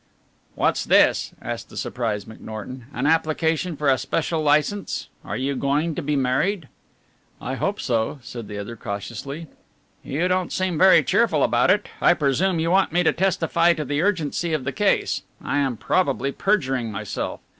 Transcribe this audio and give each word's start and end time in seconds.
"What's 0.55 0.83
this?" 0.83 1.31
asked 1.43 1.69
the 1.69 1.77
surprised 1.77 2.27
McNorton, 2.27 2.85
"an 2.91 3.05
application 3.05 3.77
for 3.77 3.87
a 3.87 3.99
special 3.99 4.41
licence 4.41 5.09
are 5.23 5.37
you 5.37 5.55
going 5.55 5.93
to 5.93 6.01
be 6.01 6.15
married?" 6.15 6.67
"I 7.39 7.53
hope 7.53 7.79
so," 7.79 8.17
said 8.23 8.47
the 8.47 8.57
other 8.57 8.75
cautiously. 8.75 9.45
"You 10.03 10.27
don't 10.27 10.51
seem 10.51 10.75
very 10.79 11.03
cheerful 11.03 11.43
about 11.43 11.69
it. 11.69 11.87
I 12.01 12.15
presume 12.15 12.59
you 12.59 12.71
want 12.71 12.91
me 12.91 13.03
to 13.03 13.13
testify 13.13 13.73
to 13.73 13.85
the 13.85 14.01
urgency 14.01 14.53
of 14.53 14.63
the 14.63 14.71
case. 14.71 15.21
I 15.39 15.59
am 15.59 15.77
probably 15.77 16.31
perjuring 16.31 16.91
myself." 16.91 17.39